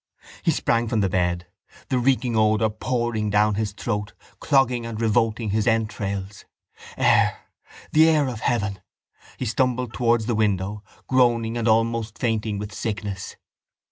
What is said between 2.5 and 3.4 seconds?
pouring